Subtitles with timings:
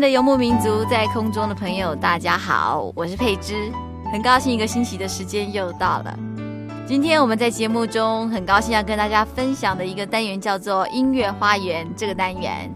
[0.00, 3.70] 的游牧民族在空中的朋友，大家好，我是佩芝，
[4.10, 6.18] 很高兴一个星期的时间又到了。
[6.86, 12.72] 今天我们在节目中很高兴要跟大家分享的一个单元叫做“音乐花园”这个单元。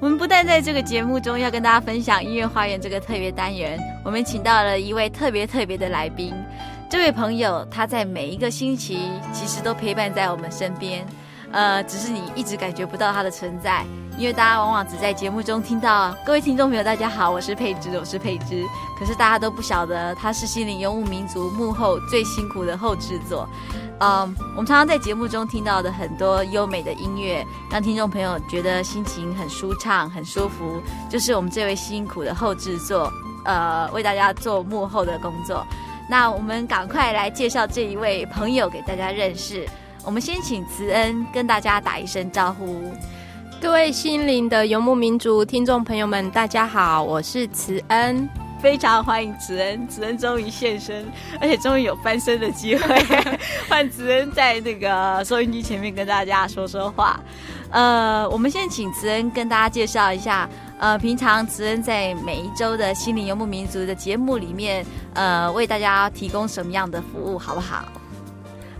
[0.00, 6.34] 我们不但在这个节目中要跟大家分享“音乐花园”这个特别单元，我们请到了一位特别特别的来宾。
[6.90, 11.06] 这位朋友他在每一个星期其实都陪伴在我们身边，
[11.52, 13.84] 呃，只是你一直感觉不到他的存在。
[14.18, 18.66] 因为大家往往只在节目中听到，各位听众朋友，大家好，我是佩芝，我是佩芝。
[18.98, 23.48] 可是大家都不晓得，他是心灵游牧民族幕后最辛苦的后制作。
[24.00, 33.12] 嗯，我们常常在节目中听到的很多优美的音乐，让听众朋友觉得心情很舒畅、很舒服，就是我们这位辛苦的后制作，
[33.44, 35.64] 呃，为大家做幕后的工作。
[36.10, 39.64] 那我们赶快来介绍这一位朋友给大家认识。
[40.04, 42.92] 我们先请慈恩跟大家打一声招呼。
[43.60, 48.28] 各位心灵的游牧民族听众朋友们，大家好，我是慈恩，
[48.62, 51.04] 非常欢迎慈恩，慈恩终于现身，
[51.40, 53.04] 而且终于有翻身的机会，
[53.68, 57.18] 换慈恩在那个收音机前面跟大家说说话。
[57.70, 60.48] 呃，我们先请慈恩跟大家介绍一下，
[60.78, 67.84] 呃，平常慈恩在每一周的心灵游牧民族的节目里面，呃，为大家提供什么样的服务，好不好？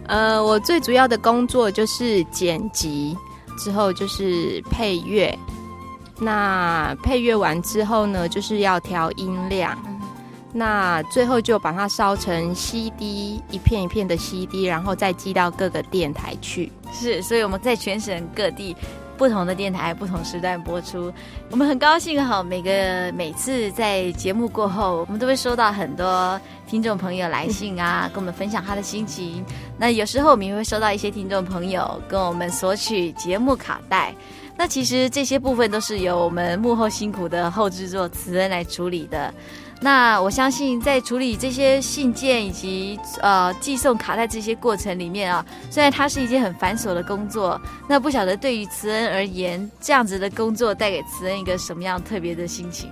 [0.07, 3.19] 呃，我最主要的工作就是剪辑。
[3.59, 5.39] 之后就是配乐，
[6.19, 9.77] 那配乐完之后呢，就是要调音量，
[10.53, 16.73] 那最后就把它烧成 CD，一片一片的 CD，然后再寄到各个电台去。
[16.93, 18.75] 是，所以我们在全省各地。
[19.19, 21.13] 不同的电台，不同时段播出，
[21.51, 22.41] 我们很高兴哈。
[22.41, 29.45] 每个每次在节目过后，我们都会收到很多听众朋友来信啊， 跟我们分享他的心情。
[29.77, 34.15] 那有时候我们也会收到一些听众朋友跟我们索取节目卡带。
[34.57, 39.35] 那其实这些部分都是由我们幕后辛苦的后制作词恩来处理的。
[39.81, 52.91] 那我相信，在处理这些信件以及呃寄送卡带这些过程里面啊，虽然它是一件很繁琐的工作，那不晓得对于慈恩而言，这样子的工作带给慈恩一个什么样特别的心情？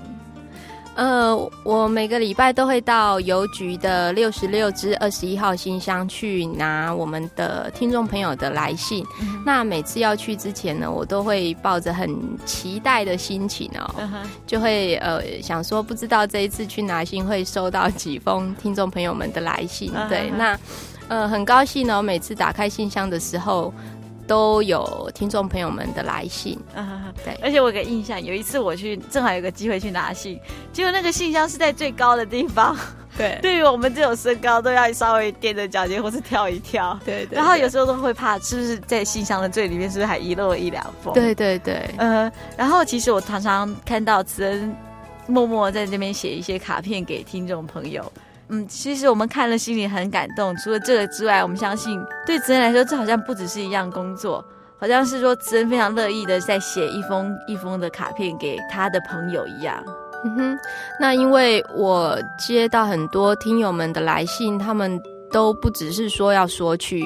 [0.96, 9.04] 呃，我每个礼拜都会到邮局的六十六至二十一号信箱去拿我们的听众朋友的来信。
[9.20, 12.10] 嗯、那每次要去之前呢，我都会抱着很
[12.46, 14.10] 期待的心情哦，嗯、
[14.46, 19.92] 就会呃想说，不知道这一次去拿信会收到几封听众朋友们的来信。
[19.94, 20.58] 嗯、对，那
[21.08, 23.72] 呃很高兴呢，我每次打开信箱的时候。
[24.26, 30.40] 都有听众朋友们的来信，啊，对，而且我有个印象，有一次我去，正好有个机会去拿信，
[30.72, 32.76] 结果那个信箱是在最高的地方，
[33.16, 41.14] 对， 对于我们这种身高都要稍微踮着脚尖或是跳一跳，对，对对，然后有时候都会怕，是不是在信箱的最里面，是不是还遗漏了一两封？
[41.14, 44.74] 对对对，呃，然后其实我常常看到慈恩
[45.26, 48.12] 默默在这边写一些卡片给听众朋友。
[48.48, 50.54] 嗯，其实我们看了心里很感动。
[50.56, 54.44] 除了这个之外，我们相信对慈恩来说，这好像不只是一样工作，
[54.78, 59.82] 好像是说慈恩非常乐意的在写一封一封的卡片给他的朋友一样。
[60.24, 60.58] 嗯哼，
[61.00, 65.00] 那因为我接到很多听友们的来信，他们
[65.32, 67.02] 都不只是说要索取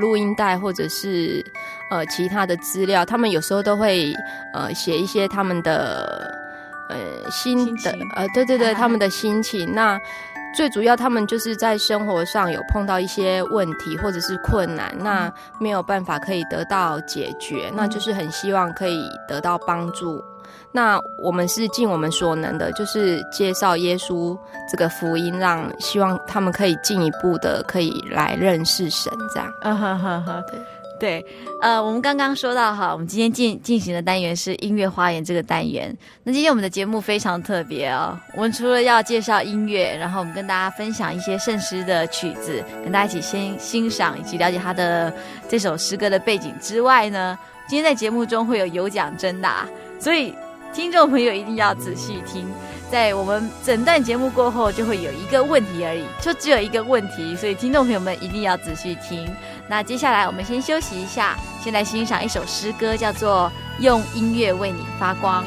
[0.00, 1.44] 录音带或者是
[1.90, 4.12] 呃其他的资料，他们有时候都会
[4.54, 6.34] 呃写一些他们的
[6.88, 9.72] 呃心的心呃对对对 他们的心情。
[9.72, 9.98] 那
[10.54, 20.22] 最主要他们就是在生活上有碰到一些问题或者是困难，那没有办法可以得到解决，那就是很希望可以得到帮助。
[20.72, 24.36] 那我们是尽我们所能的，就是介绍耶稣
[24.70, 29.50] 这个福音，让希望他们可以进一步的可以来认识神，这样。
[29.60, 30.58] 啊哈哈哈，对
[30.98, 31.24] 对，
[31.62, 35.96] 呃，我们刚刚说到哈，我们今天进进行的单元是音乐花园这个单元。
[36.24, 45.12] 那今天我们的节目非常特别哦，我们除了要介绍音乐，然后我们跟大家分享一些圣诗的曲子，跟大家一起先欣赏以及了解他的
[45.48, 49.66] 这首诗歌的背景之外呢，今天在节目中会有有奖征答，
[50.00, 50.34] 所以。
[50.70, 52.46] 听众朋友一定要仔细听，
[52.90, 59.26] 在我们整段节目过后，就会有一个问题而已，就只有一个问题，所以听众朋友们一定要仔细听。
[59.68, 65.44] 那接下来我们先休息一下，先来欣赏一首诗歌，叫做《用音乐为你发光》。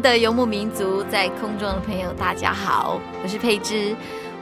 [0.00, 3.94] 的游牧民族在空中的朋友，大家好，我是佩芝。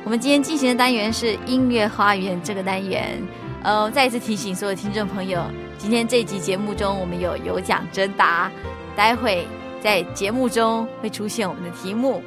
[0.05, 3.21] 我们今天进行的单元是音乐花园这个单元。
[3.63, 5.43] 呃，再一次提醒所有听众朋友，
[5.77, 8.51] 今天这集节目中我们有有奖征答，
[8.95, 9.47] 待会
[9.83, 12.23] 在节目中会出现我们的题目。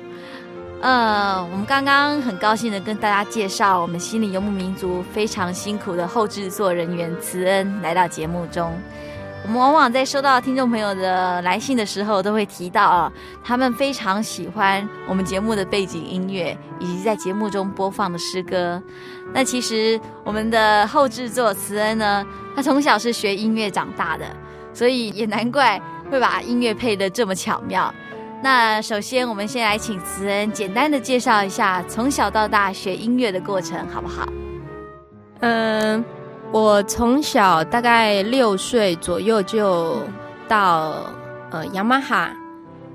[0.81, 8.73] 呃，我们刚刚很高兴的跟大家介绍，我们心灵游牧民族非常辛苦的后制作人员慈恩来到节目中。
[9.43, 13.11] 我们往往在收到听众朋友的来信的时候，都会提到啊，
[13.43, 18.81] 他们非常喜欢我们节目的背景音乐，以及在节目中播放的诗歌。
[19.33, 24.25] 那其实我们的后制作慈恩呢，他从小是学音乐长大的，
[24.73, 25.81] 所以也难怪
[26.11, 27.93] 会把音乐配得这么巧妙。
[28.43, 34.27] 那首先，我们先来请慈恩简单的介绍一下从小到大学音乐的过程，好不好？
[35.39, 36.05] 嗯。
[36.51, 39.97] 我从小大概六岁左右就
[40.49, 41.05] 到
[41.49, 42.29] 呃雅马哈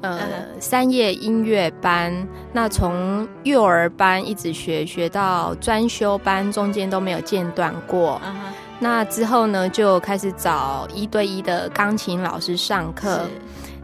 [0.02, 0.18] 呃
[0.60, 8.20] 三叶音乐班，那从幼儿班一直学学到专修班，中间都没有间断过。
[8.22, 8.34] Uh.
[8.78, 13.22] 那之后呢，就开始找一对一的钢琴老师上课，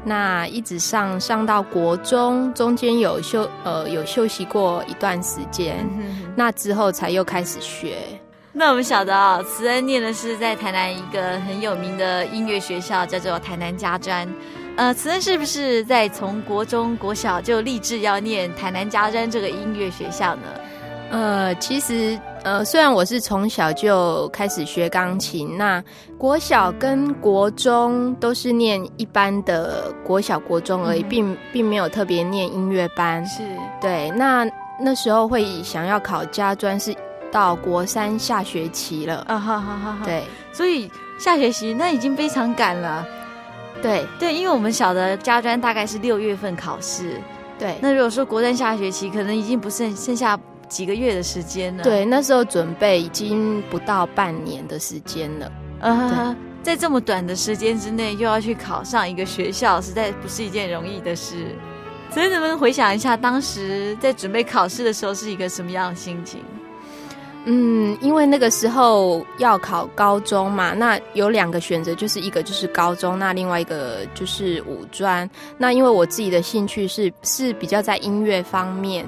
[0.05, 6.33] 那一直上上到国中，中间有休呃有休息过一段时间，uh.
[6.37, 7.97] 那之后才又开始学。
[8.55, 14.29] 那我们晓得啊，慈恩念的是在台南一个很有名的音乐学校，叫做台南家专。
[14.77, 20.43] 呃，慈恩是不是在从国中、国小就立志要念台南家专这个音乐学校呢？
[21.11, 25.83] 呃，其实呃，虽然我是从小就开始学钢琴，那
[26.17, 33.25] 国小跟国中都是念一般的国小、国中而已，嗯、并并没有特别念音乐班。
[33.27, 33.43] 是
[33.81, 34.11] 对。
[34.11, 34.47] 那
[34.81, 36.95] 那时候会想要考家专，是
[37.33, 39.25] 到国三下学期了。
[39.27, 39.99] 啊哈哈哈！
[40.05, 40.23] 对，
[40.53, 43.05] 所以下学期那已经非常赶了。
[43.83, 47.21] 对对，因为我们晓得家专大概是六月份考试。
[47.59, 50.39] 对，那如果说国三下学期，可能已经不剩剩下。
[50.69, 51.85] 几个月的时间了？
[51.85, 55.53] 对，那时候准备已经不到半年的时间了。
[55.81, 61.55] 呃，在这么短的时间之内，又要去考上一个学校，实在不是一件容易的事。
[62.09, 66.41] 所以，能不能回想一下，当时在准备考试的时候是一个什么样的心情？
[67.45, 75.29] 嗯，因为那个时候要考高中嘛，那有两个选择，就是一个就是高中，那另外一个就是五专。
[75.59, 79.05] 那因为我自己的兴趣是是比较在音乐方面。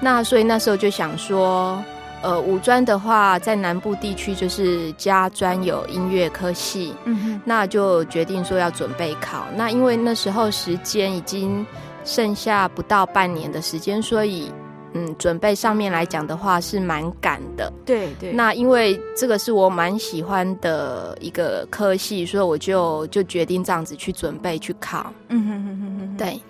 [0.00, 1.80] 那所以那时候就想说，
[2.20, 9.46] 呃，五专的话，在南部地区就是家专有音乐科系，嗯哼，那就决定说要准备考。
[9.54, 11.64] 那因为那时候时间已经
[12.04, 14.50] 剩下不到半年的时间，所以
[14.94, 17.72] 嗯，准备上面来讲的话是蛮赶的。
[17.84, 18.32] 对对。
[18.32, 25.12] 那因为这个是我蛮喜欢的一个科系，所以我就就决定这样子去准备去考。
[25.28, 26.40] 嗯哼哼哼哼，对。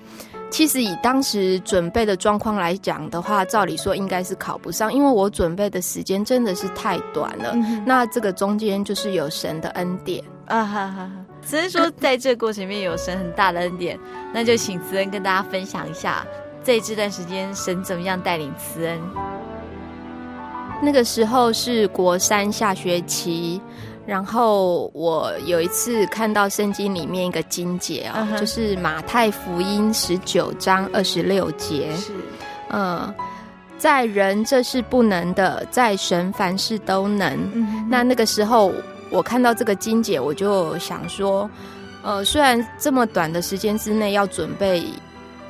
[0.51, 7.53] 其实以当时准备的状况来讲的话，照理说应该是考不上，因为我准备的时间真的是太短了。
[7.55, 11.11] 嗯、那这个中间就是有神的恩典啊哈哈！
[11.47, 13.99] 只是说在这个过程里面有神很大的恩典，
[14.35, 16.27] 那就请慈恩跟大家分享一下，
[16.63, 19.01] 在这段时间神怎么样带领慈恩。
[20.83, 23.61] 那个时候是国三下学期。
[24.05, 28.41] 然后我有一次看到圣经里面一个经节哦，uh huh.
[28.41, 32.13] 就是马太福音十九章二十六节，是，
[32.71, 33.15] 嗯，
[33.79, 37.39] 在人这是不能的，在神凡事都能。
[37.39, 37.87] Uh.
[37.89, 38.73] 那那个时候
[39.09, 41.49] 我看到这个金节，我就想说，
[42.03, 44.85] 呃，虽然这么短的时间之内要准备。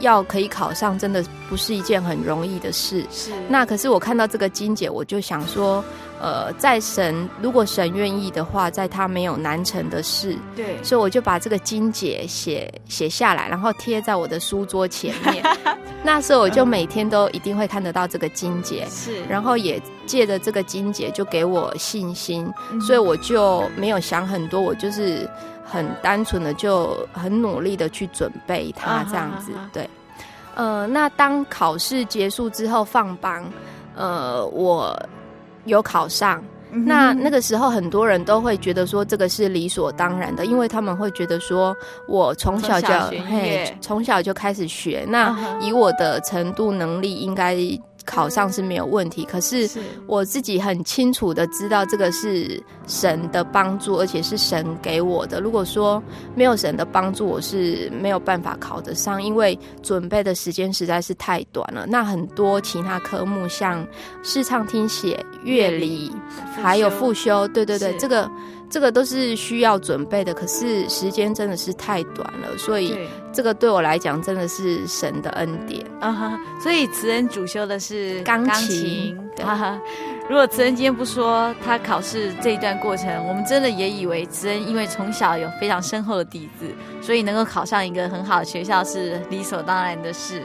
[0.02, 3.04] 要可以考上，真的不是一件很容易的事。
[3.10, 5.82] 是，那可是我看到这个金姐，我就想说，
[6.20, 10.36] 呃，在神如果神愿意的话，在他没有难成的事。
[10.54, 15.42] 对，所以我就把这个金姐写写下来，然后贴在我的书桌前面。
[16.04, 25.28] 那时候我就每天都一定会看得到这个金姐，是，然后也借着这个金姐就给我信心，嗯、所以我就没有想很多，我就是。
[25.72, 29.52] 很单纯的，就很努力的去准备它，这样子。
[29.72, 29.88] 对，
[30.54, 33.50] 呃，那当考试结束之后放榜，
[33.96, 34.94] 呃，我
[35.64, 36.44] 有考上。
[36.70, 41.76] 那那个时候，很多人都会觉得说这个是理所当然的，因为他们会觉得说
[42.06, 42.88] 我从小就
[43.30, 47.56] 嘿，从小就开始学，那以我的程度能力应该。
[48.04, 49.68] 考上是没有问题，可是
[50.06, 55.40] 我自己很清楚的知道这个是神的帮助，而且是神给我的。
[55.40, 56.02] 如果说
[56.34, 61.86] 没有神的帮助，我是没有办法考得上，因为准备的时间实在是太短了。
[61.86, 63.86] 那很多其他科目，像
[64.22, 66.10] 视唱听写、乐理，
[66.54, 68.30] 还有复修，对对对，这个。
[68.72, 72.96] 这个都是需要准备的，可是时间真的是太短了，所以
[73.30, 76.40] 这个对我来讲真的是神的恩典啊哈！
[76.58, 79.14] 所以慈恩主修的是钢琴。
[80.26, 86.64] 如果慈恩今天不说他考试这一段过程，我们真的也以为慈恩因为从小有非常深厚的底子，
[87.02, 90.40] 所以能够考上一个很好的学校是理所当然的事。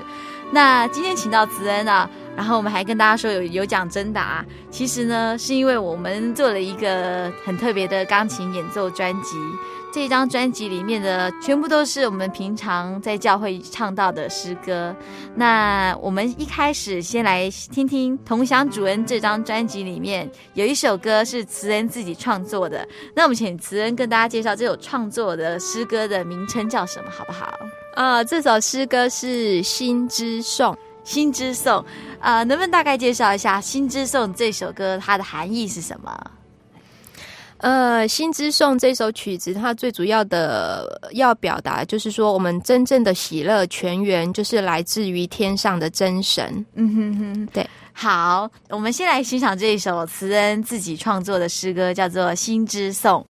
[0.51, 2.09] 那今天请到慈恩啊。
[2.35, 9.37] 然后我们还跟大家说有有奖征答，其实呢是因为我们做了一个很特别的钢琴演奏专辑，
[9.91, 14.95] 这张专辑里面的全部都是我们平常在教会唱到的诗歌。
[15.35, 27.45] 那我们一开始先来听听《同享主恩》这张专辑里面有一首歌是慈恩自己创作的，那我们请慈恩跟大家介绍这首创作的诗歌的名称叫什么，好不好？
[27.95, 29.27] 啊、呃，这首诗歌是
[29.63, 30.73] 《心之颂》。
[31.03, 31.81] 心之颂，
[32.19, 36.31] 呃，能不能大概介绍一下《心之颂》这首歌它的含义是什么？
[37.59, 46.65] 呃，《心之颂》这首曲子，它最主要的要表达就是说，我们真正的喜乐全源就是来自于天上的真神。
[46.75, 47.67] 嗯哼哼，对。
[47.93, 53.21] 好，我们先来欣赏这一首慈恩自己创作的诗歌，叫做《心之颂》。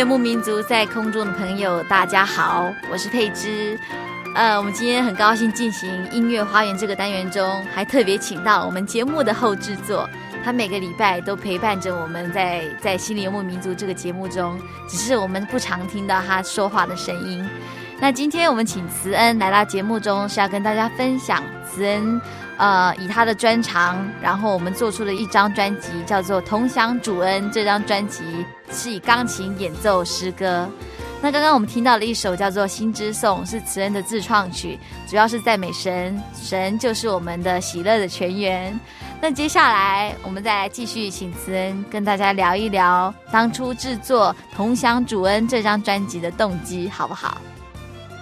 [0.00, 3.78] 游牧民族在空中的朋友，大家好，我是佩芝。
[4.34, 10.08] 呃，我们今天很高兴进行音乐花园这个单元中，还特别请到我们节目的后制作，
[10.42, 14.58] 他每个礼拜都陪伴着我们在在新的游牧民族这个节目中，
[14.88, 17.46] 只是我们不常听到他说话的声音。
[18.00, 22.18] 那今天我们请慈恩来到节目中，是要跟大家分享慈恩。
[22.60, 27.42] 呃，以他的专长，然后我们做出了一张专辑，叫做《同享主恩》。
[27.50, 28.22] 这张专辑
[28.70, 30.68] 是以钢琴演奏诗歌。
[31.22, 38.78] 那刚刚我们听到了一首叫做《心之颂》，是慈恩的自创曲，主要是赞美神，神就是我们的喜乐的泉源。
[39.22, 47.40] 那接下来我们再来继续请慈恩跟大家聊一聊当初制作《同享主恩》这张专辑的动机，好不好？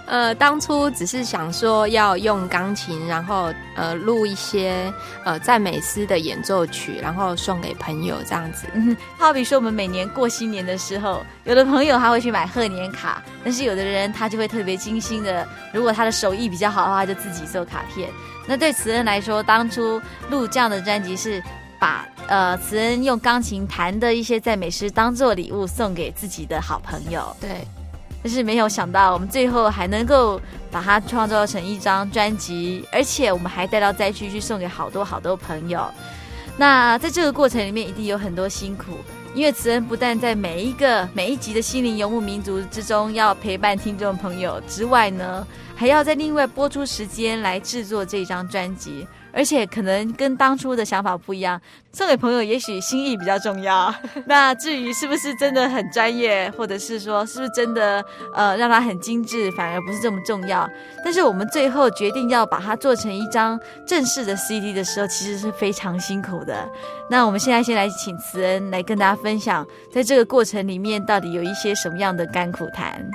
[0.09, 4.91] 呃，当初只是想说要用钢琴，然后呃录一些
[5.23, 8.65] 呃赞美诗的演奏曲，然后送给朋友这样子。
[8.73, 18.09] 嗯，好比说我们每年过新年的时候，有的朋友他会去买贺年卡，但是有的人他就会特别精心的，如果他的手艺比较好的话，就自己做卡片。
[18.47, 21.39] 那对慈恩来说，当初录这样的专辑是
[21.79, 27.35] 把呃慈恩用钢琴弹的一些赞美诗当做礼物送给自己的好朋友。
[27.39, 27.67] 对。
[28.21, 35.85] 但是没有想到，我们最后还能够把它创造成一张专辑，而且我们还带到灾区去送给好多好多朋友。
[36.57, 38.97] 那在这个过程里面，一定有很多辛苦，
[39.33, 45.47] 因为慈恩不但在每一个每一集的心灵游牧民族之中要陪伴听众朋友之外呢，
[45.79, 49.07] 还要再另外播出时间来制作这张专辑。
[49.31, 51.61] 而且可能跟当初的想法不一样，
[51.93, 53.93] 送给朋友也许心意比较重要。
[54.25, 58.03] 那至于是不是真的很专业，或者是说是不是真的
[58.35, 60.67] 呃让它很精致，反而不是这么重要。
[61.05, 66.67] 但是我们最后决定要把它做成一张正式的 CD 的时候，其实是非常辛苦的。
[67.07, 73.07] 那我们现在先来请慈恩来跟大家分享，在这个过程里面到底有一些什么样的甘苦谈。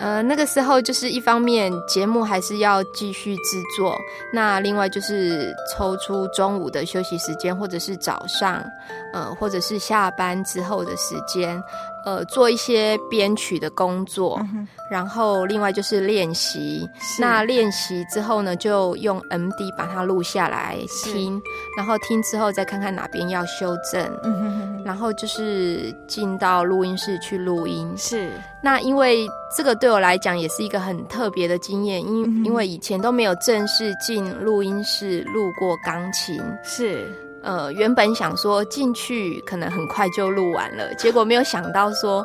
[0.00, 3.94] 呃，那个时候就是一方面节目还是要继续制作，
[4.32, 8.64] 那另外就是抽出中午的休息时间，或者是早上，
[9.12, 11.62] 呃，或者是下班之后的时间，
[12.04, 16.88] 呃，做一些编曲的工作，嗯、然后另外就是练习。
[17.18, 21.40] 那练习之后呢，就用 MD 把它录下来听，
[21.76, 27.92] 然后听之后再看看哪边要修正，嗯、哼哼然后就是进到录音室去录音。
[27.96, 28.30] 是。
[28.62, 36.40] 那因为这个对我来讲也是一个很特别的经验，因因为以前都没有正式进录音室录过钢琴。
[36.62, 37.06] 是。
[37.42, 42.24] 呃，原本想说进去可能很快就录完了，结果没有想到说，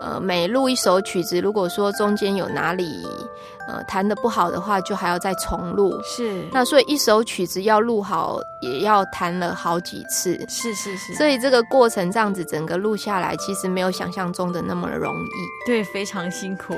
[0.00, 3.06] 呃，每录一首曲子，如果说中间有哪里。
[3.66, 6.00] 呃，弹的不好的话，就还要再重录。
[6.02, 10.38] 是，那所以一首曲子要录好，也要弹了好几次。
[10.48, 11.14] 是是是。
[11.14, 15.66] 所以这个过程这样子整个录下来，其实没有想象中的那么容易。
[15.66, 16.74] 对，非常辛苦。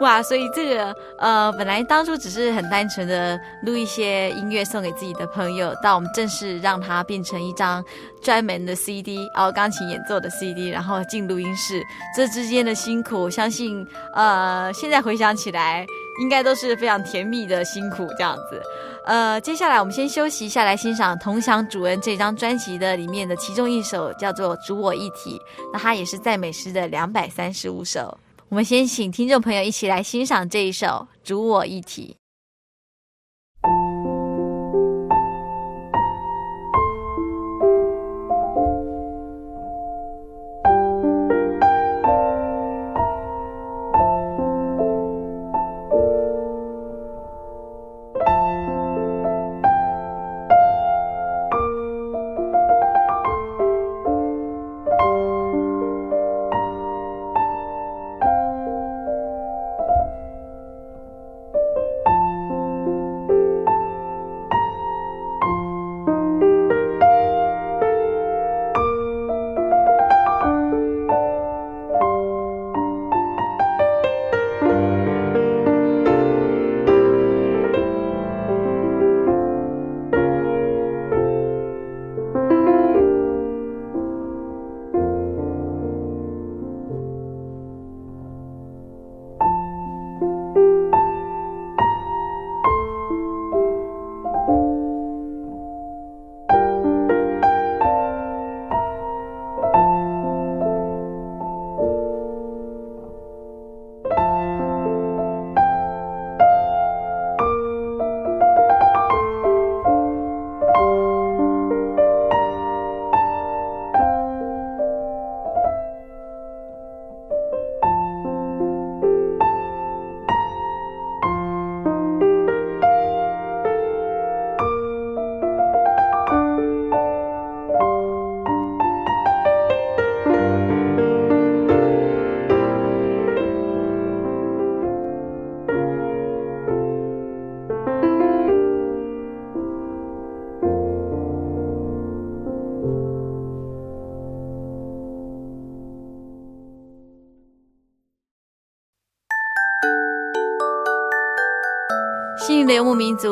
[0.00, 7.84] 哇，所以这个呃，本来当初只是很单纯的录一些音乐送给自己的朋友，到我们正式让它变成一张
[8.22, 11.82] 专门的 CD，哦，钢琴演奏的 CD，然后进录音室，
[12.16, 15.86] 这之间的辛苦，相信呃，现在回想起来。
[16.20, 18.62] 应该都是非常甜蜜的辛苦这样子，
[19.06, 25.38] 呃，接下来我们先休息一下，来欣赏《同享主人》这张专辑的里面的其中一首，叫做《主我一体》，
[25.72, 28.16] 那它也是赞美诗的两百三十五首。
[28.48, 30.86] 我们先请听众朋友一起来欣赏这一首
[31.24, 32.16] 《主我一体》。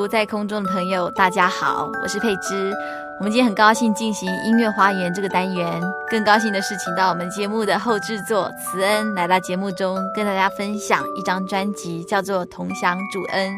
[0.09, 2.73] 在空中的朋友，大家好，我是佩芝。
[3.19, 13.51] 我们今天很高兴进行音乐花园这个单元，更高兴的是请到我们节目的后制作慈恩来到节目中，跟大家分享一张专辑，叫做《同享主恩》。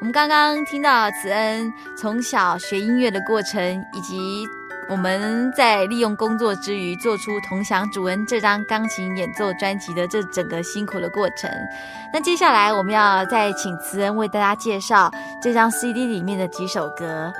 [0.00, 4.46] 我们刚刚听到慈恩从小学音乐的过程，以及
[4.88, 11.50] 我们在利用工作之余做出《同享主恩》这张钢琴演奏专辑的这整个辛苦的过程。
[12.12, 15.10] 那接下来我们要再请慈恩为大家介绍
[15.42, 17.32] 这张 CD 里面的几首歌。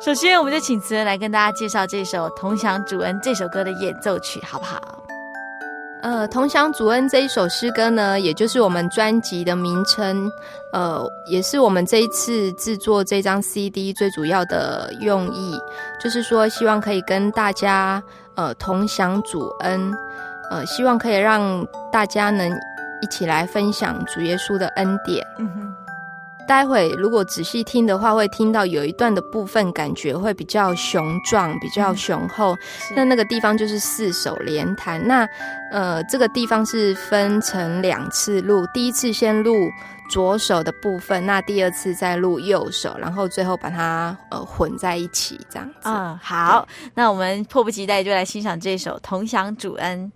[0.00, 4.99] 首先，我们就请慈恩来跟大家介绍这首《同享主恩》这首歌的演奏曲，好不好？
[6.02, 10.30] 呃，《同享主恩》这一首诗歌呢，也就是我们专辑的名称，
[10.72, 15.60] 呃，也是我们这一次制作这张 CD 最主要的用意，
[16.02, 18.02] 就是说希望可以跟大家
[18.34, 19.92] 呃同享主恩，
[20.50, 22.50] 呃，希望可以让大家能
[23.02, 25.26] 一起来分享主耶稣的恩典。
[25.38, 25.69] 嗯哼。
[26.50, 32.56] 待会如果仔细听的话，会听到有一段的部分，感觉会比较雄壮，比较雄厚。
[32.96, 35.00] 那、嗯、那个地方就是四手联弹。
[35.06, 35.24] 那
[35.70, 39.54] 呃，这个地方是分成两次录，第一次先录
[40.10, 45.74] 左手的部分，那第二次再录右手，然后最后把它呃混在一起，这样子。
[45.84, 50.12] 嗯，好，那我们迫不及待就来欣赏这首《同享主恩》。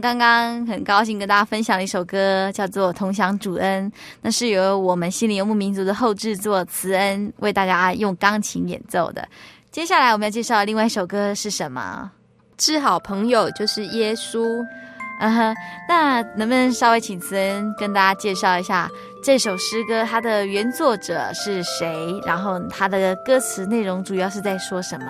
[0.00, 3.90] 刚刚很高兴跟大家分享了一首歌，叫做《同享主恩》，
[4.22, 9.26] 那是由我们心灵游牧民族的后制作慈恩为大家用钢琴演奏的。
[9.70, 12.10] 接下来我们要介绍的另外一首歌是什么？
[12.56, 14.64] 致好朋友就是耶稣。
[15.20, 15.54] 嗯哼，
[15.88, 18.88] 那能不能稍微请慈恩跟大家介绍一下
[19.22, 22.20] 这首诗歌，它的原作者是谁？
[22.26, 25.06] 然后它的歌词内容主要是在说什么？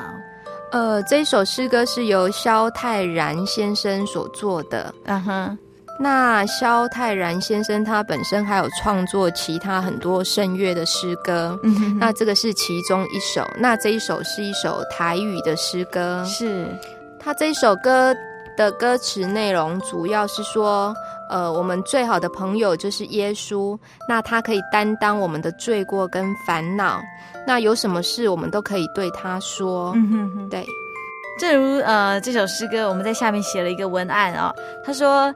[0.72, 4.92] 呃，这一首诗歌是由萧泰然先生所作的。
[5.04, 5.58] 嗯哼，
[6.00, 11.58] 那萧泰然先生他本身还有创作其他很多圣乐的诗歌。
[11.62, 13.46] 嗯哼，那这个是其中一首。
[13.58, 16.24] 那这一首是一首台语的诗歌。
[16.24, 16.66] 是，
[17.20, 18.14] 他这一首歌
[18.56, 20.94] 的歌词内容主要是说，
[21.32, 27.00] 呃，我们最好的朋友就是耶稣，那他可以担当我们的罪过跟烦恼。
[27.46, 29.92] 那有什么事，我们都可以对他说。
[29.96, 30.66] 嗯哼哼，对。
[31.40, 34.62] 正如呃这首诗歌，我们在下面写了一个文案啊、哦。
[34.84, 35.34] 他说，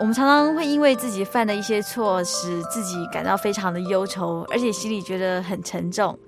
[0.00, 6.18] 我们常常会因为自己犯的一些错，使自己感到非常的忧愁，而且心里觉得很沉重。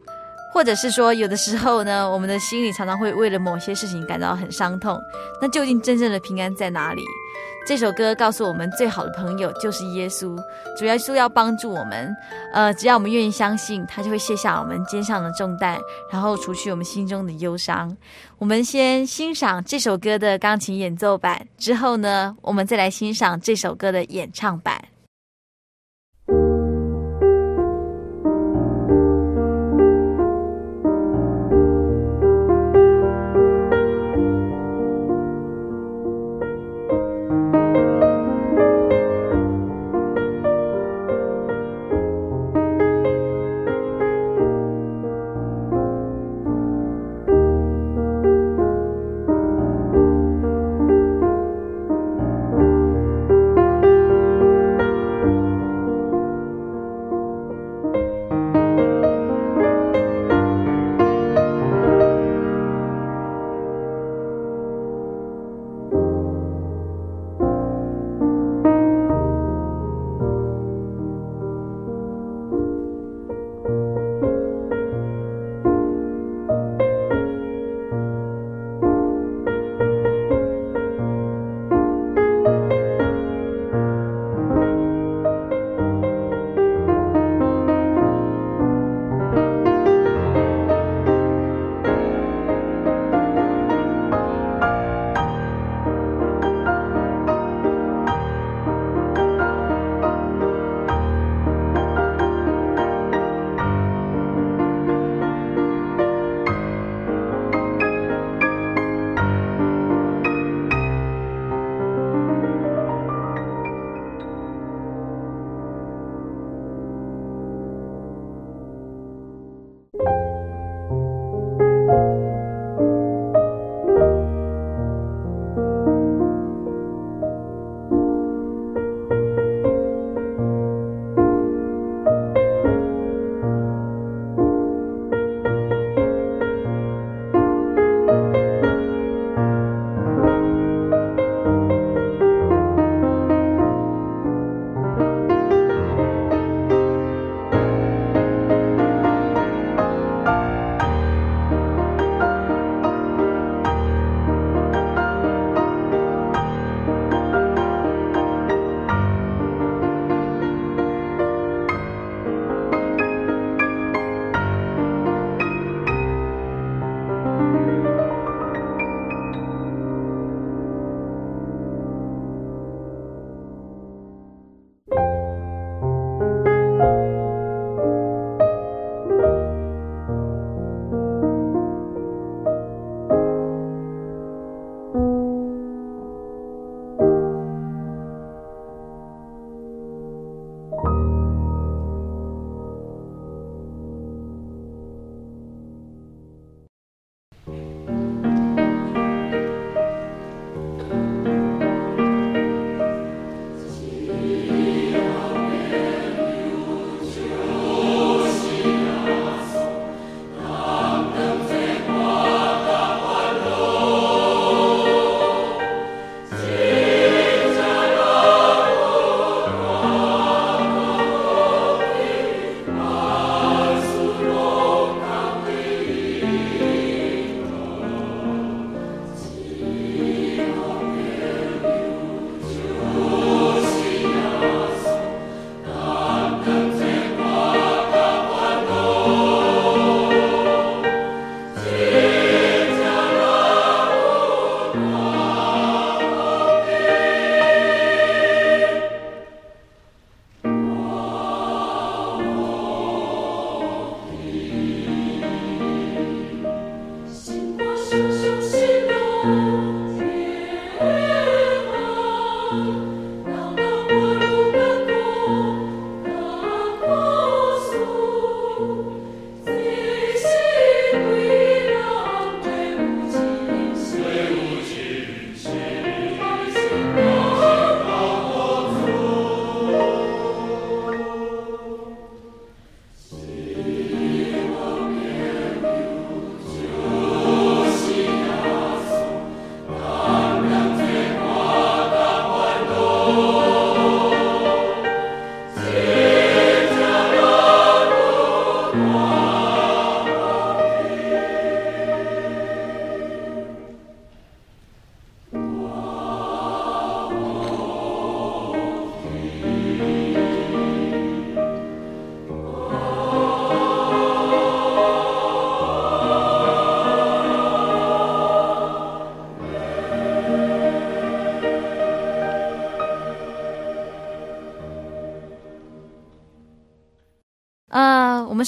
[0.59, 5.01] 或者是说，有的时候呢， 我们的心里常常会为了某些事情感到很伤痛。
[5.41, 7.05] 那究竟真正的平安在哪里？
[7.65, 10.37] 这首歌告诉我们，最好的朋友就是耶稣。
[10.77, 12.13] 主耶稣要帮助我们，
[12.53, 15.79] 呃，只要我们愿意相信，他就会卸下我们肩上的重担，
[16.11, 17.97] 然后除去我们心中的忧伤。
[18.39, 24.83] 我们先欣赏这首歌的钢琴演奏版，之后呢，我们再来欣赏这首歌的演唱版。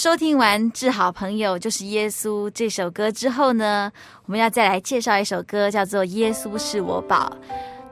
[0.00, 3.92] 收听完《治好朋友就是耶稣》这首歌之后呢，
[4.24, 7.30] 我们要再来介绍一首歌，叫做《耶稣是我宝》。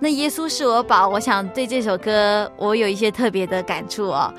[0.01, 4.33] 那《耶稣是我宝》，我想对这首歌我有一些特别的感触哦。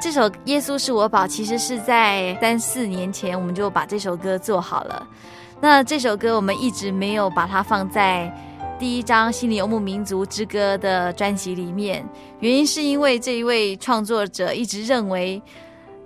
[0.00, 5.06] 这首《耶稣是我宝》其实是在三四年前我们就把这首歌做好了。
[5.60, 8.34] 那这首歌我们一直没有把它放在
[8.78, 12.02] 第一张《心里游牧民族之歌》的专辑里面，
[12.38, 15.42] 原因是因为这一位创作者一直认为。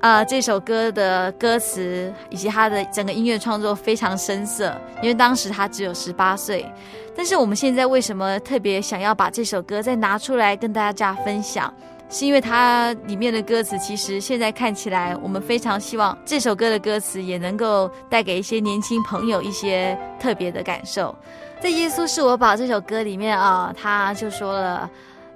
[0.05, 6.71] 啊、这首歌的歌词以及他的整个音乐创作非常深色，因为当时他只有十八岁。
[7.17, 11.73] 但是我们现在为什么特别想要把这首歌再拿出来跟大家分享？
[12.11, 21.17] 是因为它里面的歌词，其实现在看起来，我们非常希望这首歌的歌词也能够带给一些年轻朋友一些特别的感受。
[21.63, 24.91] 在《耶稣是我宝》这首歌里面啊、他就说了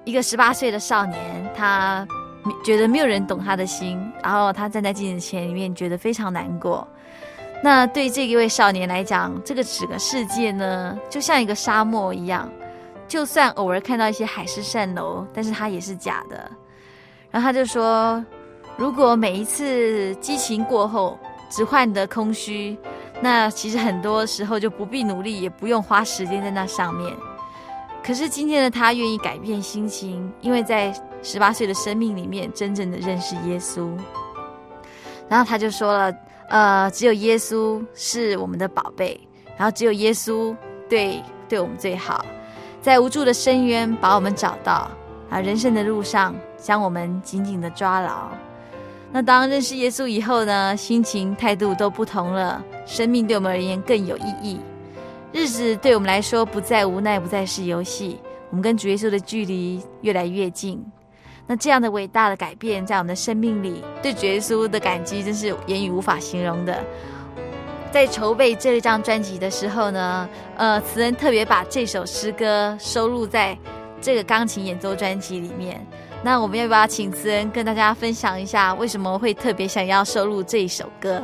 [0.05, 2.07] 一个十八岁的少年，他。
[2.65, 6.87] 觉得没有人懂他的心，然后他站在镜子前里面，觉得非常难过。
[7.63, 12.49] 那对这一位少年来讲，这个整个世界呢，就像一个沙漠一样，
[13.09, 16.51] 就算偶尔看到一些海市蜃楼，但是它也是假的。
[17.31, 18.25] 然后他就说，
[18.77, 21.19] 如果每一次激情过后
[21.51, 22.79] 只换得空虚，
[23.21, 27.13] 那其实很多时候就不必努力，也不用花时间在那上面。
[28.05, 33.91] 可是今天的他愿意改变心情，因为在十八岁的生命里面，真正的认识耶稣。
[35.29, 36.15] 然后他就说了
[36.49, 39.21] ：“呃，只有耶稣是我们的宝贝，
[39.57, 40.57] 然后只有耶稣
[40.89, 42.25] 对对我们最好，
[42.81, 44.91] 在无助的深渊把我们找到，
[45.29, 48.29] 啊，人生的路上将我们紧紧的抓牢。
[49.13, 54.59] 那当认识耶稣以后呢，心情态度都不同了，生命对我们而言更有意义。”
[55.31, 58.19] 日子对我们来说不再无奈，不再是游戏。
[58.49, 60.83] 我们跟主耶稣的距离越来越近。
[61.49, 66.85] 那这样的伟大的改变，在我们的生命里，对耶稣的感激，真是言语无法形容的。
[67.91, 70.29] 在筹备这一张专辑的时候呢，
[70.59, 73.57] 呃，慈恩特别把这首诗歌收录在
[73.99, 75.85] 这个钢琴演奏专辑里面。
[76.23, 81.23] 那我们要不要请慈恩跟大家分享一下，为什么会特别想要收录这一首歌？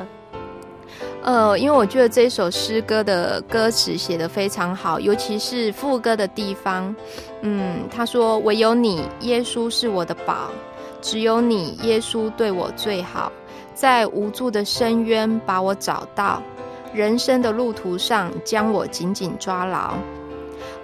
[1.25, 6.95] 呃，因为我觉得这首诗歌的歌词写得非常好，尤其是副歌的地方。
[7.41, 10.51] 嗯，他说：“唯有你，耶稣是我的宝，
[11.01, 13.33] 只有你，耶稣对我最好，
[13.75, 16.43] 在无助的深渊把我找到，
[16.93, 19.95] 人生的路途上将我紧紧抓牢。”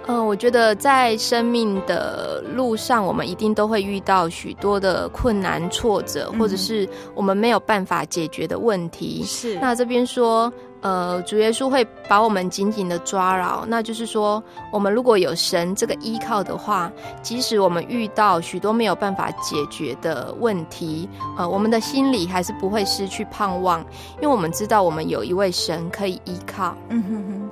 [0.07, 9.23] 嗯、呃，我觉得在生命的路上，我们一定都会遇到许多的困难、挫折，或者是我们没有办法解决的问题。
[9.23, 16.91] 是，那这边说，呃，主耶稣会把我们紧紧的抓牢，那就是说，我们如果有神这个依靠的话，
[17.21, 23.79] 即使我们遇到许多没有办法解决的问题，呃，我们的心里还是不会失去盼望，
[24.15, 26.75] 因为我们知道我们有一位神可以依靠。
[26.89, 27.49] 嗯哼哼。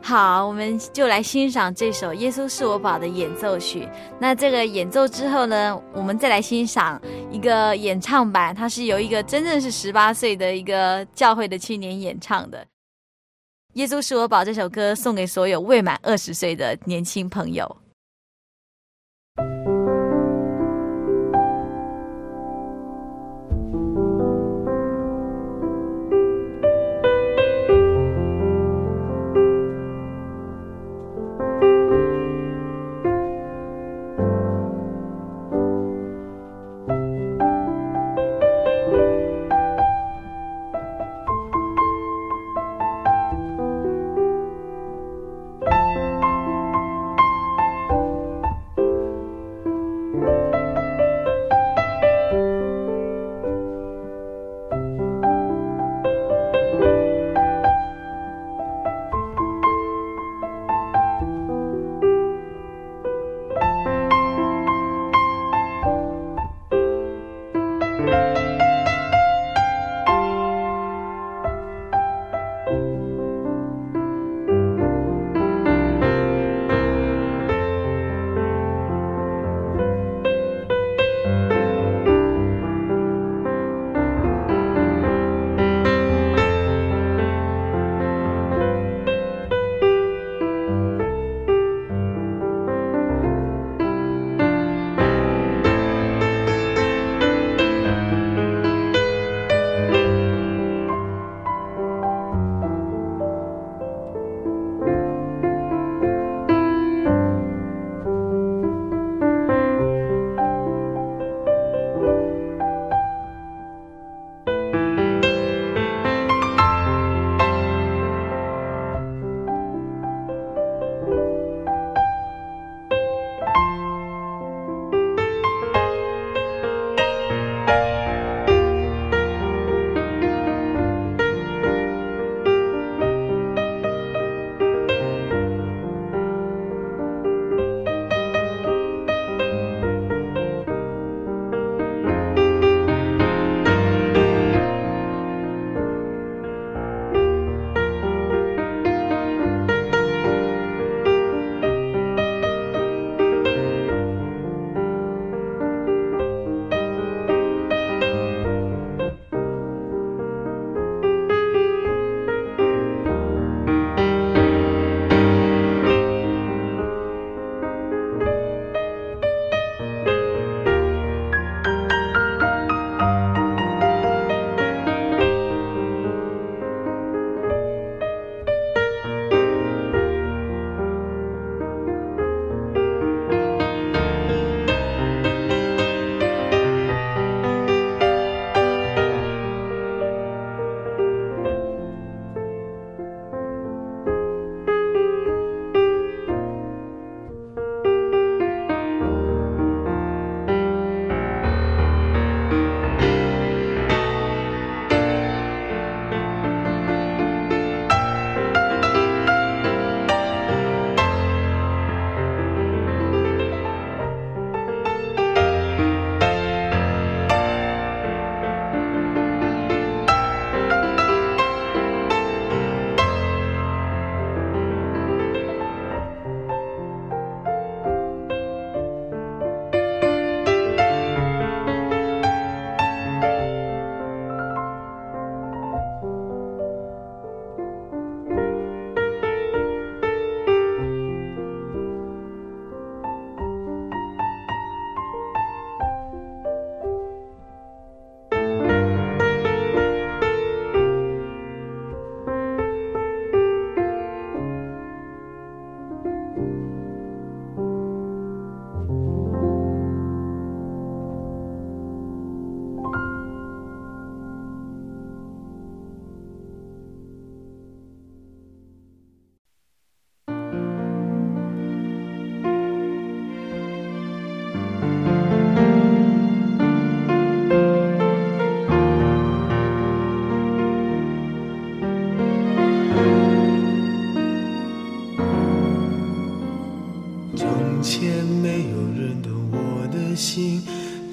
[0.00, 3.86] 好，我们就来欣赏这首《耶稣是我宝》的演奏曲。
[4.18, 12.58] 那这个演奏之后呢，我们再来欣赏一个演唱版，它是由一个真正是十八岁的一个教会的青年演唱的。
[13.74, 17.76] 《耶稣是我宝》这首歌送给所有未满二十岁的年轻朋友。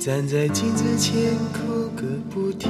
[0.06, 2.70] 站在镜子前哭个不停，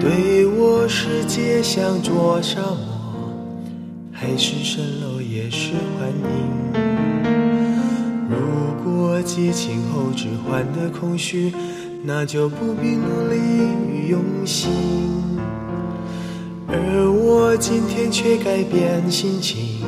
[0.00, 3.30] 对我世界像座沙漠，
[4.10, 6.74] 海市蜃楼也是幻影。
[8.28, 11.54] 如果激情后只换得空虚，
[12.02, 13.36] 那就不必努力
[13.92, 14.72] 与用心。
[16.66, 19.84] 而我今天却改变心情，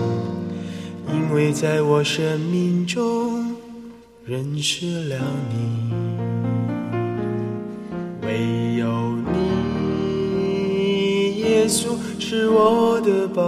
[1.12, 3.49] 因为在我生命中。
[4.30, 5.16] 认识了
[5.50, 5.90] 你，
[8.24, 8.86] 唯有
[9.32, 13.42] 你，耶稣是我的宝，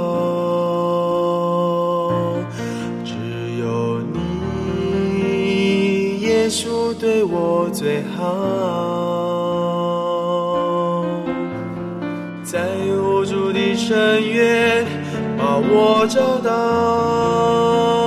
[3.04, 3.14] 只
[3.60, 11.04] 有你，耶稣对我最好，
[12.42, 12.58] 在
[12.98, 14.84] 无助的深渊
[15.38, 18.01] 把我找到。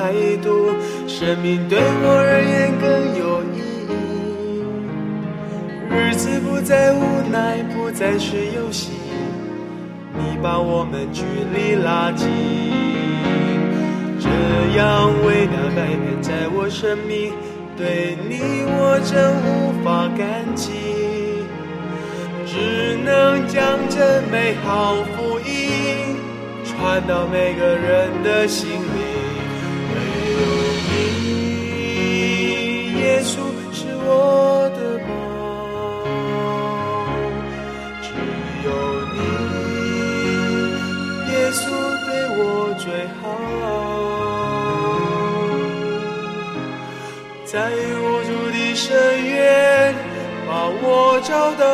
[0.00, 0.72] 态度，
[1.06, 2.88] 生命对我而言更
[3.20, 3.92] 有意义。
[5.90, 8.92] 日子不再无奈，不再是游戏，
[10.14, 11.22] 你把我们距
[11.54, 12.26] 离拉近，
[14.18, 14.30] 这
[14.78, 17.34] 样伟大改变在我生命，
[17.76, 20.72] 对你我真无法感激，
[22.46, 26.16] 只能将这美好福音。
[26.64, 28.70] 传到每个人的心
[51.30, 51.64] 找到。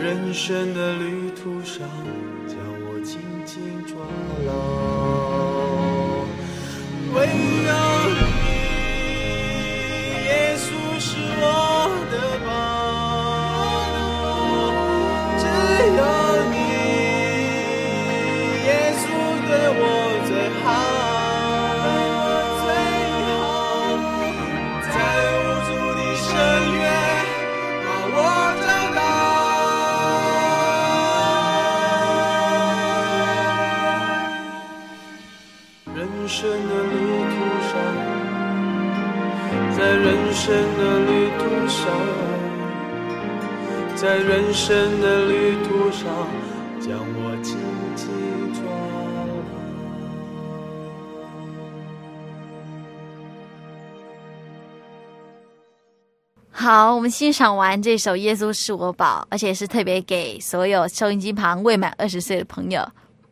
[0.00, 1.88] 人生的旅途上，
[2.48, 3.94] 将我紧紧抓
[4.46, 4.50] 牢。
[7.14, 7.16] 唯
[7.68, 7.70] 有
[44.22, 46.06] 人生的旅途上，
[46.80, 47.58] 将我紧
[47.96, 48.06] 紧
[48.54, 48.62] 抓。
[56.52, 62.88] 好，我们欣赏完这首《耶稣是我宝》，而且是特别给所有收音机旁未满二十岁的朋友。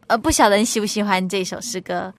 [0.09, 2.12] 呃，不晓得你喜不喜欢这首诗歌？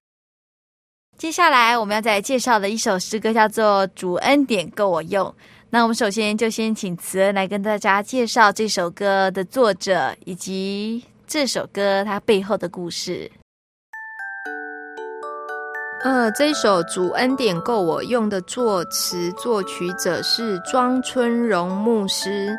[1.17, 5.27] 接下来我们要再介绍的一首诗歌叫做《主恩典够我用》。
[5.73, 13.31] 那我们首先就先请慈恩来跟大家介绍这首歌的作者以及这首歌它背后的故事。
[16.03, 22.53] 呃，这一首《主恩典够我用》的作词作曲者是庄春荣牧师。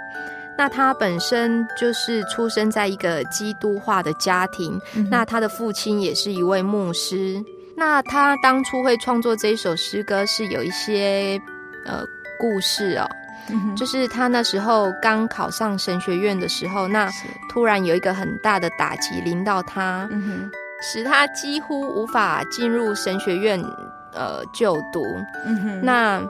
[0.56, 7.44] 那他本身就是出生在一个基督化的家庭，嗯、那他的父亲也是一位牧师。
[7.76, 11.38] 那他当初会创作这一首诗歌，是有一些
[11.84, 12.04] 呃
[12.42, 13.06] 故事哦，
[13.50, 17.08] 嗯、就是他那时候刚考上神学院的时候，那
[17.48, 20.50] 突然有一个很大的打击临到他，嗯、
[20.82, 23.62] 使他几乎无法进入神学院
[24.12, 25.04] 呃就读，
[25.46, 26.20] 嗯、那。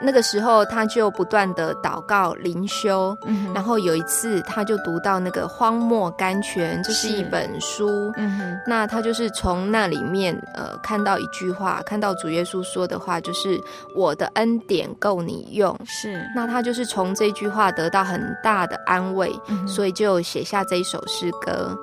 [0.00, 13.60] 那个时候，他就不断的祷告灵修，嗯，然后有一次，他就读到那个《荒漠甘泉》，这是一本书，嗯，那他就是从那里面呃看到一句话，看到主耶稣说的话，就是
[13.94, 21.76] 我的恩典够你用，是，那他就是从这句话得到很大的安慰，嗯，所以就写下这一首诗歌。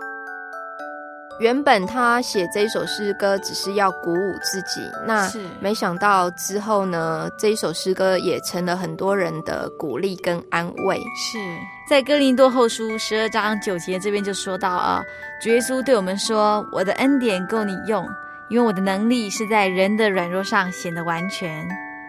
[1.39, 5.29] 原本他写这一首诗歌只是要鼓舞自己，那
[5.59, 10.97] 没想到之后呢，这一首诗歌也成了很多人的鼓励跟安慰。
[11.17, 11.37] 是
[11.89, 15.03] 在哥林多后书十二章九节这边就说到啊，
[15.41, 18.07] 主耶稣对我们说：“我的恩典够你用，
[18.49, 21.67] 因为我的能力是在人的软弱上显得完全。”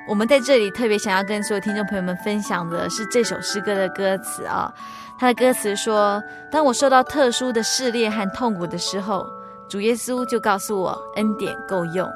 [0.08, 4.72] 我们在这里特别想要跟所有听众朋友们分享的是这首诗歌的歌词啊。
[5.18, 9.26] 他的歌词说：“当我受到特殊的试炼和痛苦的时候，
[9.68, 12.06] 主耶稣就告诉我恩典够用；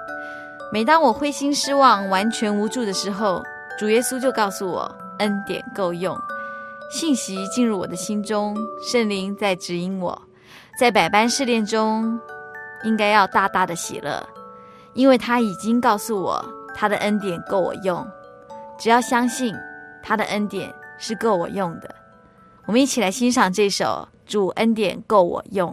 [0.73, 3.43] 每当我灰心失望、完全无助的时候，
[3.79, 6.17] 主耶稣就告诉我恩典够用。
[6.91, 10.21] 信息进入我的心中，圣灵在指引我，
[10.79, 12.21] 在百般试炼中，
[12.85, 14.23] 应该要大大的喜乐，
[14.93, 18.07] 因为他已经告诉我。”他的恩典够我用，
[18.79, 19.55] 只要相信
[20.03, 21.95] 他的恩典是够我用的。
[22.71, 25.71] 我们一起来欣赏这首《主恩典够我用》。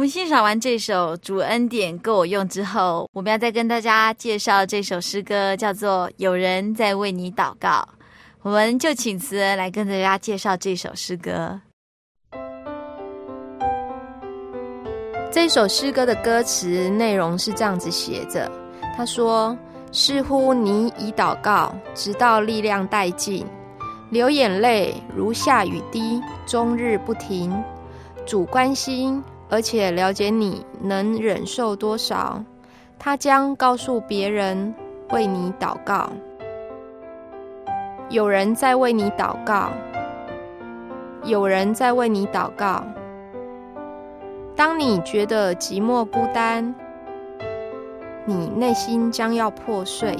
[0.00, 7.68] 我们欣赏完这首《主恩典够我用》之后，我们要再跟大家介绍这首诗歌，叫做《有人在为你祷告》。
[8.40, 11.60] 我们就请词人来跟大家介绍这首诗歌。
[15.30, 18.50] 这首诗歌的歌词内容是这样子写着：
[18.96, 19.54] 他说，
[19.92, 23.46] 似乎你已祷告，直到力量殆尽，
[24.08, 27.54] 流眼泪如下雨滴，终日不停。
[28.24, 29.22] 主关心。
[29.50, 32.42] 而且了解你能忍受多少，
[32.98, 34.72] 他将告诉别人
[35.10, 36.10] 为你祷告。
[38.08, 39.70] 有人在为你祷告，
[41.24, 42.84] 有人在为你祷告。
[44.56, 46.74] 当你觉得寂寞孤单，
[48.24, 50.16] 你内心将要破碎，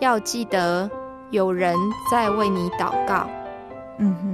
[0.00, 0.90] 要记得
[1.30, 1.76] 有人
[2.10, 3.26] 在为你祷告。
[3.98, 4.31] 嗯哼。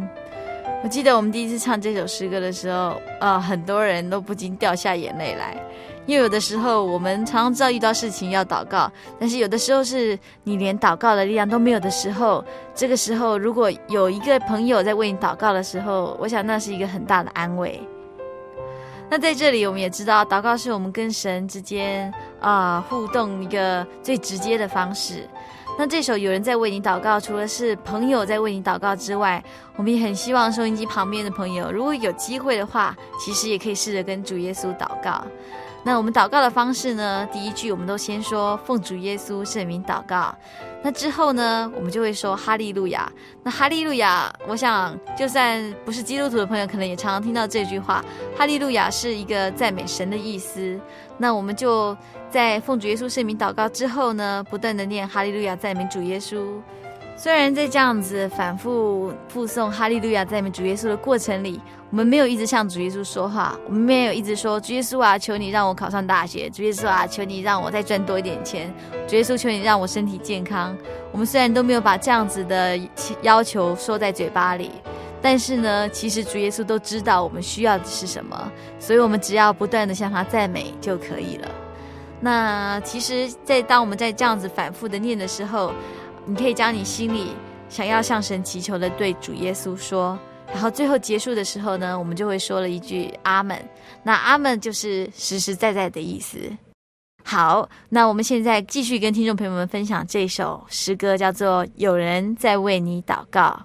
[0.80, 5.56] 我记得我们第一次唱这首诗歌的时候，啊、很多人都不禁掉下眼泪来，
[6.06, 12.44] 因为有的时候我们常常知道遇到事情要祷告，但是有的时候是你连祷告的力量都没有的时候，
[12.76, 17.80] 这个时候如果有一个朋友在为你祷告的时候，我想那是一个很大的安慰。
[19.10, 25.26] 那在这里我们也知道，祷告是我们跟神之间啊、互动一个最直接的方式。
[25.78, 29.40] 那这首有人在为你祷告，除了是朋友在为你祷告之外，
[29.76, 35.24] 我们也很希望收音机旁边的朋友，如果有机会的话，其实也可以试着跟主耶稣祷告。
[35.84, 37.24] 那我们祷告的方式呢？
[37.32, 40.34] 第一句我们都先说奉主耶稣圣名祷告。
[40.82, 43.10] 那之后呢，我们就会说哈利路亚。
[43.42, 48.04] 那哈利路亚，我想就算不是基督徒的朋友，可能也常常听到这句话。
[48.36, 50.80] 哈利路亚是一个赞美神的意思。
[51.16, 51.96] 那我们就
[52.30, 56.60] 在奉主耶稣圣名祷告之后呢，不断的念哈利路亚，赞美主耶稣。
[57.20, 61.60] 虽然在这样子反复复诵哈利路亚赞美主耶稣的过程里，
[61.90, 68.72] 我们没有一直向主耶稣说话，我们没有一直说主耶稣啊，求你让我考上大学，主耶稣啊，求你让我再赚多一点钱，
[69.08, 70.76] 主耶稣求你让我身体健康。
[71.10, 72.78] 我们虽然都没有把这样子的
[73.22, 74.70] 要求说在嘴巴里，
[75.20, 81.48] 但是呢，其实主耶稣都知道我们需要的是什么，所以我们只要不断的向他赞美就可以了。
[82.20, 85.72] 那其实，在当我们在这样子反复的念的时候，
[86.28, 87.28] 你可以将你心里
[87.70, 90.18] 想要向神祈求的对主耶稣说，
[90.48, 93.58] 然后最后结束的时候呢，我们就会说了一句阿门。
[94.02, 96.38] 那阿门就是实实在在的意思。
[97.24, 103.58] 好，那我们现在继续跟听众朋友们分享这首诗歌，叫做《有人在为你祷告》。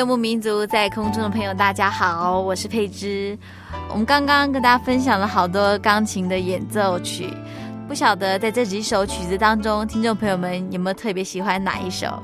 [0.00, 3.38] 游牧民族，在空中的朋友，大家好，我是佩芝。
[3.90, 7.28] 我们刚刚跟大家分享了好多钢琴的演奏曲，
[7.86, 12.18] 不晓得在这几首曲子当中，听众朋友们有没有特别喜欢哪一首？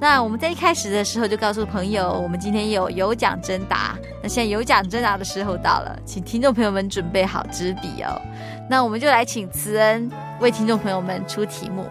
[0.00, 3.96] 那我们在一开始的时候就告诉朋友，我们今天有有奖征答。
[4.20, 8.20] 那现在有奖征答的时候到了，请听众朋友们准备好纸笔哦。
[8.68, 10.10] 那我们就来请慈恩
[10.40, 11.86] 为听众朋友们出题目。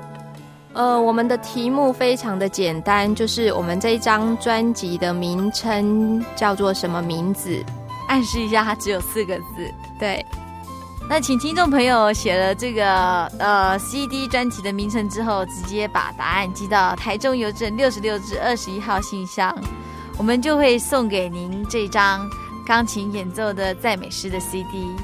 [0.74, 7.62] 呃，我们的题目非常的简单，就是我们这一张专辑的名称叫做什么名字？
[8.08, 9.70] 暗示一下，它只有四个字。
[10.00, 10.26] 对，
[11.10, 19.54] 那请听众朋友写了这个呃 CD 专辑的名称之后，直接把答案寄到台中邮政六十六至二十一号信箱，
[20.18, 22.30] 我们就会送给您这张
[22.66, 24.96] 钢琴演奏的赞美诗的 CD。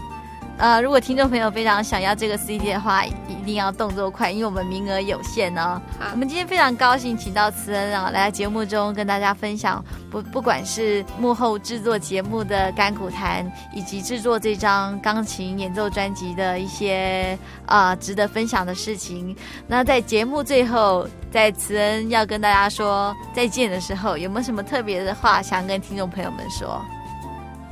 [0.58, 5.80] 呃，如果听众朋友非常想要这个 CD 的话，一定要动作快，因为我们名额有限哦。
[6.00, 17.38] 好我们今天非常高兴请到慈恩啊来节目中跟大家分享，不不管是幕后制作节目的甘苦谈，以及制作这张钢琴演奏专辑的一些
[17.68, 19.36] 啊、呃、值得分享的事情。
[19.68, 26.84] 那在节目最后，在慈恩要跟大家说再见的时候，有没有什么特别的话想跟听众朋友们说？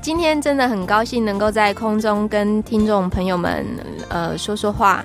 [0.05, 3.65] 今天真的很高兴能够在空中跟听众朋友们
[4.07, 5.03] 呃说说话，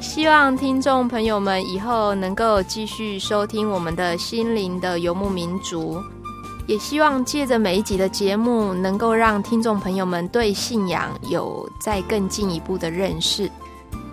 [0.00, 6.02] 希望听众朋友们以后能够继续收听我们的心灵的游牧民族，
[6.66, 13.48] 也希望借着每一集的节目，能够让听众朋友们对信仰有再更进一步的认识。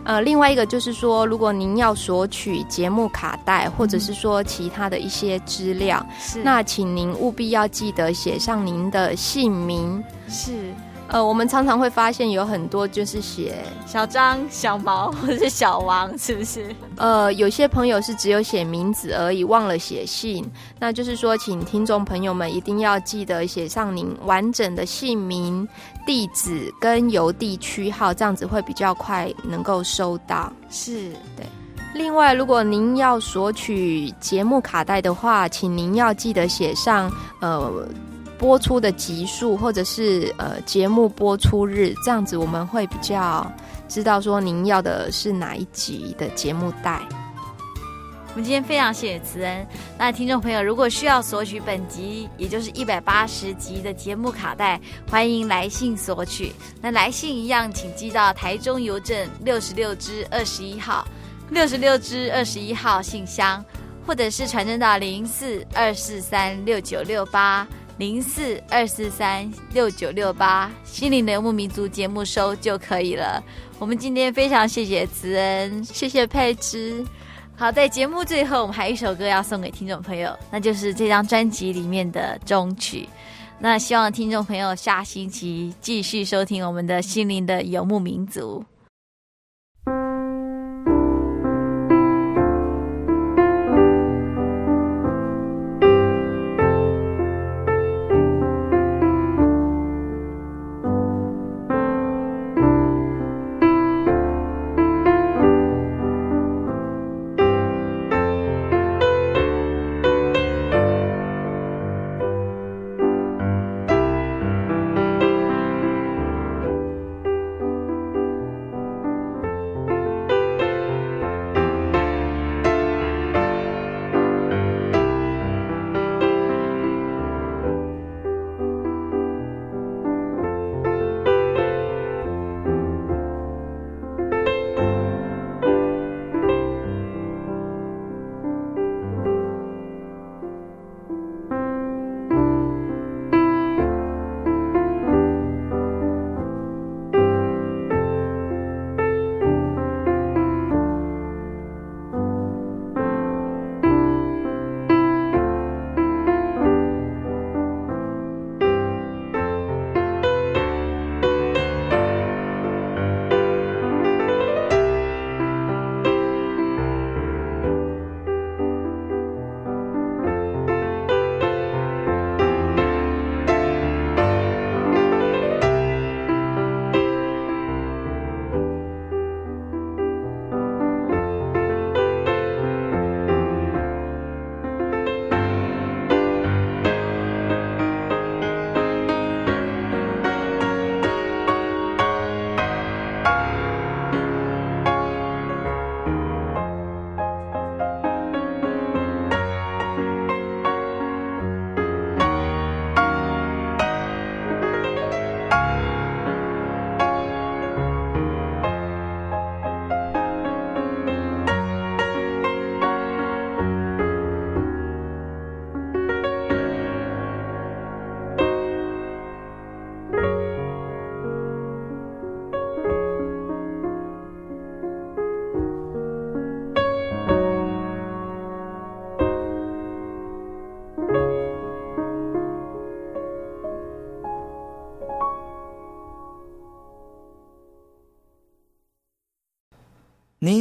[0.08, 10.02] 呃，另外一个就是说，如果您要索取节目卡带，或者是说其他的一些资料，是那请您务必要记得写上您的姓名。
[10.30, 10.74] 是。
[11.10, 16.76] 呃，我们常常会发现有很多就是写小张、小毛 或者是小王，是不是？
[16.98, 20.46] 呃，有些朋友是只有写名字而已，忘了写姓。
[20.78, 25.66] 那就是说，请听众朋友们一定要记得写上您完整的姓名、
[26.08, 30.52] 地址跟邮递区号，这样子会比较快能够收到。
[30.72, 31.46] 是，对。
[31.94, 37.88] 另外，如果您要索取节目卡带的话，请您要记得写上呃。
[38.40, 43.52] 播出的集数，或者是呃节目播出日，这样子我们会比较
[43.88, 47.02] 知道说您要的是哪一集的节目带。
[48.38, 49.68] 我们今天非常谢谢慈恩。
[49.98, 54.80] 那听众朋友如果需要索取本集，也就是一百八十集的节目卡带，
[55.10, 56.54] 欢迎来信索取。
[56.80, 61.04] 那来信一样，请寄到台中邮政六十六支二十一号，
[61.50, 63.66] 六十六支二十一号信箱。
[64.06, 67.68] 或者是传真到零四二四三六九六八
[67.98, 73.44] 零四二四三六九六八，心灵的游牧民族节目收就可以了。
[73.80, 77.04] 我们今天非常谢谢慈恩，谢谢佩芝。
[77.60, 83.10] 好，在节目最后，我们还有一首歌要送给听众朋友，那就是这张专辑里面的终曲。
[83.58, 88.64] 那希望听众朋友下星期继续收听我们的心灵的游牧民族。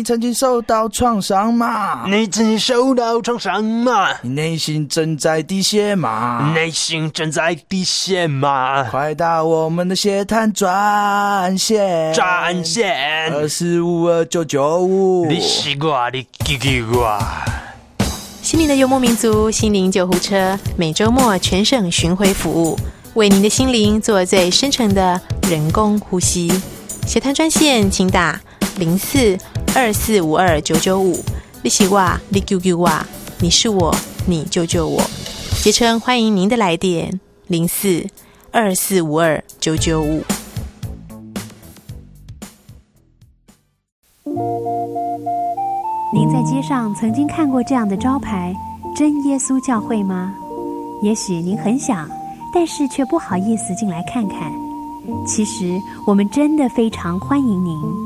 [0.07, 2.07] 曾经受到创伤吗？
[2.07, 4.07] 你曾经受到创伤吗？
[4.23, 6.53] 你内心正在滴血吗？
[6.55, 8.85] 内心正在滴血吗？
[8.85, 15.27] 快打我们的血滩专线，专线二四五二九九五。
[15.27, 17.21] 你西瓜，你给给我。
[18.41, 22.79] 心灵的游牧民族，心灵救护车，每周末全省巡回服务，
[23.15, 26.49] 为您的心灵做最深层的人工呼吸。
[27.05, 28.41] 血滩专线，请打
[28.79, 29.37] 零四。
[29.75, 31.23] 二四五二九九五，
[31.61, 32.91] 你是我，你救救我，
[33.39, 33.95] 你是我，
[34.27, 35.03] 你救救我。
[35.63, 38.07] 竭诚欢迎您的来电，零四
[38.51, 40.23] 二四五二九九五。
[46.15, 48.55] 您在街上曾经看过这样的招牌
[48.97, 50.33] “真耶稣教会”吗？
[51.03, 52.09] 也许您很想，
[52.55, 54.51] 但是却不好意思进来看看。
[55.27, 58.06] 其实我们真的非常欢迎您。